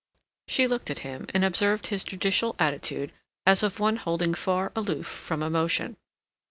[0.47, 3.11] She looked at him and observed his judicial attitude
[3.45, 5.95] as of one holding far aloof from emotion.